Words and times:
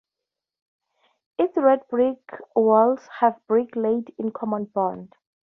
Its 1.37 1.55
red 1.55 1.87
brick 1.89 2.17
walls 2.55 3.07
have 3.19 3.39
brick 3.45 3.75
laid 3.75 4.11
in 4.17 4.31
common 4.31 4.65
bond. 4.65 5.13